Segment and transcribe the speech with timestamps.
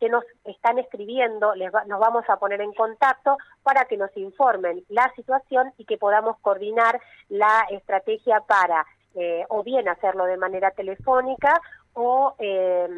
[0.00, 4.84] que nos están escribiendo, les nos vamos a poner en contacto para que nos informen
[4.88, 10.72] la situación y que podamos coordinar la estrategia para eh, o bien hacerlo de manera
[10.72, 11.60] telefónica
[11.92, 12.88] o eh,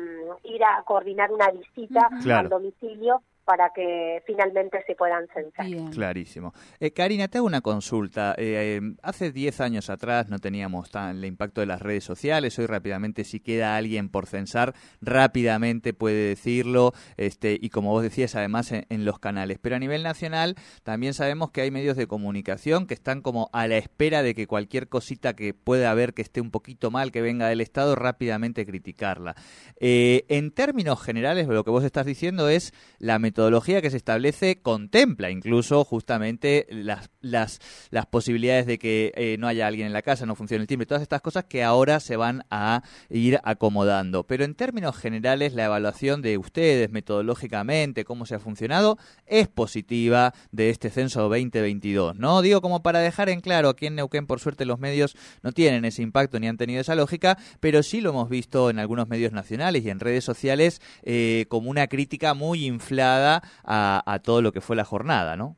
[0.45, 5.67] ir a coordinar una visita al domicilio para que finalmente se puedan censar.
[5.93, 6.55] Clarísimo.
[6.81, 8.35] Eh, Karina, te hago una consulta.
[8.39, 12.59] Eh, eh, hace 10 años atrás no teníamos tan el impacto de las redes sociales.
[12.59, 16.93] Hoy rápidamente, si queda alguien por censar, rápidamente puede decirlo.
[17.17, 19.59] Este, y como vos decías, además en, los canales.
[19.61, 23.67] Pero a nivel nacional también sabemos que hay medios de comunicación que están como a
[23.67, 27.21] la espera de que cualquier cosita que pueda haber que esté un poquito mal, que
[27.21, 29.35] venga del Estado, rápidamente criticarla.
[29.79, 35.31] en términos generales, lo que vos estás diciendo es la metodología que se establece contempla
[35.31, 40.25] incluso justamente las, las, las posibilidades de que eh, no haya alguien en la casa,
[40.25, 44.25] no funcione el timbre, todas estas cosas que ahora se van a ir acomodando.
[44.25, 50.33] Pero en términos generales, la evaluación de ustedes metodológicamente, cómo se ha funcionado, es positiva
[50.53, 52.41] de este censo 2022, ¿no?
[52.41, 55.85] Digo como para dejar en claro, aquí en Neuquén por suerte los medios no tienen
[55.85, 59.33] ese impacto ni han tenido esa lógica, pero sí lo hemos visto en algunos medios
[59.33, 64.61] nacionales y en redes sociales eh, como una crítica muy inflada a, todo lo que
[64.61, 65.57] fue la jornada, ¿no?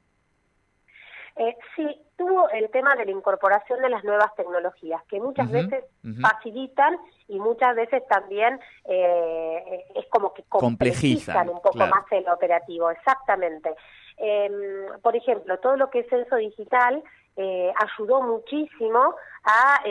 [1.37, 1.85] Eh, sí,
[2.17, 5.85] tuvo el tema de la incorporación de las nuevas tecnologías, que muchas veces
[6.23, 12.91] facilitan y muchas veces también eh, es como que complejizan, un poco más el operativo,
[12.91, 13.75] exactamente.
[14.17, 17.03] Em, por ejemplo, todo lo que es censo digital
[17.37, 19.83] eh, ayudó muchísimo a,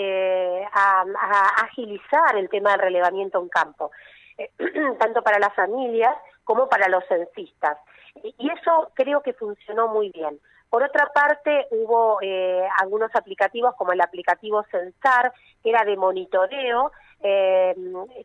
[0.73, 3.91] a, agilizar el tema del relevamiento en campo,
[4.99, 6.15] tanto para las familias
[6.45, 7.77] como para los censistas.
[8.23, 10.39] Y eso creo que funcionó muy bien.
[10.69, 15.31] Por otra parte, hubo eh, algunos aplicativos como el aplicativo Censar,
[15.63, 16.91] que era de monitoreo,
[17.21, 17.75] eh,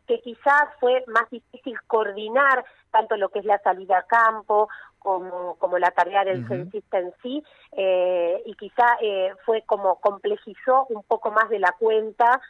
[0.07, 4.67] que quizás fue más difícil coordinar tanto lo que es la salida a campo
[4.99, 7.41] como, como la tarea del censista en sí,
[7.71, 8.97] eh, y quizá
[9.45, 12.41] fue como complejizó un poco más de la cuenta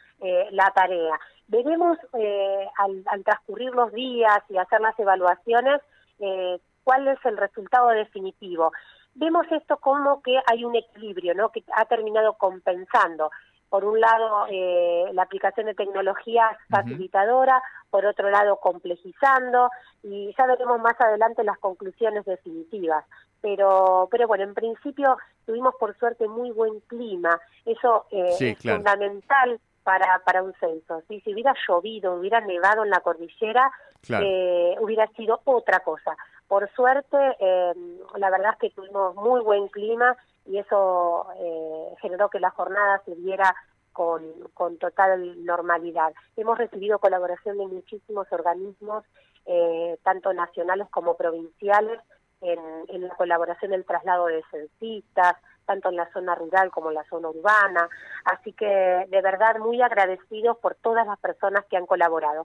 [0.50, 1.18] la tarea.
[1.52, 5.82] Veremos eh, al, transcurrir los días y hacer las evaluaciones
[6.18, 8.72] eh, cuál es el resultado definitivo.
[9.14, 11.50] Vemos esto como que hay un equilibrio, ¿no?
[11.50, 13.30] Que ha terminado compensando.
[13.68, 19.68] Por un lado, eh, la aplicación de tecnología facilitadora, por otro lado, complejizando,
[20.02, 23.04] y ya veremos más adelante las conclusiones definitivas.
[23.42, 27.38] Pero, pero bueno, en principio tuvimos por suerte muy buen clima.
[27.66, 31.02] Eso es fundamental para, para un censo.
[31.08, 33.70] Si hubiera llovido, hubiera nevado en la cordillera,
[34.08, 36.16] eh, hubiera sido otra cosa.
[36.48, 37.72] por suerte, eh,
[38.16, 43.00] la verdad es que tuvimos muy buen clima y eso eh, generó que la jornada
[43.04, 43.54] se diera
[43.92, 44.22] con,
[44.54, 46.12] con total normalidad.
[46.36, 49.04] Hemos recibido colaboración de muchísimos organismos,
[49.46, 52.00] eh, tanto nacionales como provinciales,
[52.40, 52.58] en,
[52.88, 57.04] en, la colaboración del traslado de censistas, tanto en la zona rural como en la
[57.04, 57.88] zona urbana.
[58.24, 62.44] Así que de verdad muy agradecidos por todas las personas que han colaborado.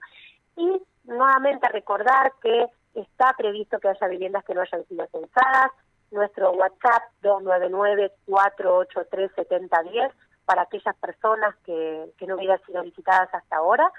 [0.55, 5.71] Y nuevamente recordar que está previsto que haya viviendas que no hayan sido censadas,
[6.11, 10.11] nuestro WhatsApp 299-483-7010
[10.45, 13.91] para aquellas personas que, que no hubieran sido visitadas hasta ahora.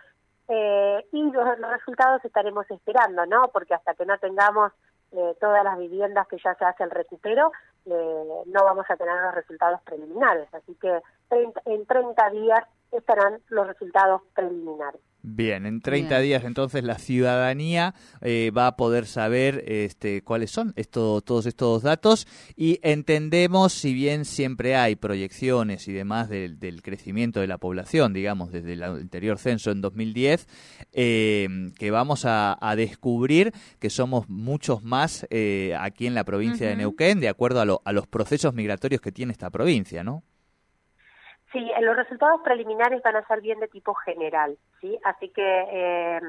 [0.49, 3.49] Eh, y los, resultados estaremos esperando, ¿no?
[3.53, 4.73] Porque hasta que no tengamos
[5.13, 7.53] eh, todas las viviendas que ya se hace el recupero,
[7.87, 10.53] eh, no vamos a tener los resultados preliminares.
[10.53, 12.61] Así que en 30 días
[12.93, 15.01] estarán los resultados preliminares.
[15.21, 20.73] Bien, en 30 días entonces la ciudadanía eh, va a poder saber este, cuáles son
[20.77, 27.41] esto, todos estos datos y entendemos, si bien siempre hay proyecciones y demás del, crecimiento
[27.41, 30.47] de la población, digamos, desde el anterior censo en 2010,
[30.93, 36.77] eh, que vamos a, descubrir que somos muchos más eh, aquí en la provincia de
[36.77, 40.23] Neuquén, de acuerdo a, a los procesos migratorios que tiene esta provincia, ¿no?
[41.53, 44.99] Sí, los resultados preliminares van a ser bien de tipo general, ¿sí?
[45.03, 46.21] Así que eh,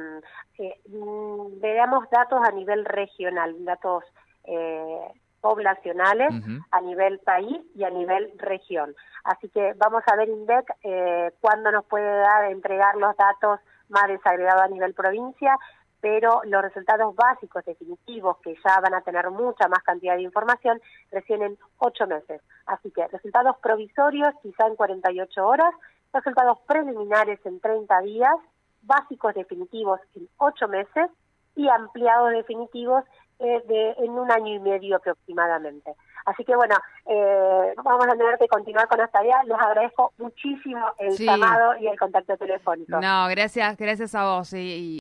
[0.60, 4.06] eh, mm, veamos datos a nivel regional, datos
[4.45, 5.12] eh,
[5.42, 6.30] poblacionales
[6.71, 8.95] a nivel país y a nivel región.
[9.24, 14.07] Así que vamos a ver INDEC eh, cuándo nos puede dar, entregar los datos más
[14.07, 15.57] desagregados a nivel provincia
[16.01, 20.81] pero los resultados básicos definitivos, que ya van a tener mucha más cantidad de información,
[21.12, 22.42] recién en ocho meses.
[22.66, 25.74] Así que resultados provisorios quizá en 48 horas,
[26.13, 28.36] resultados preliminares en 30 días,
[28.81, 31.10] básicos definitivos en ocho meses
[31.56, 33.04] y ampliados definitivos
[33.40, 35.94] eh, de, en un año y medio aproximadamente.
[36.25, 36.75] Así que bueno,
[37.06, 39.42] eh, vamos a tener que continuar con esta tarea.
[39.45, 43.00] Les agradezco muchísimo el llamado y el contacto telefónico.
[43.00, 44.54] No, gracias, gracias a vos.
[44.54, 44.57] Y,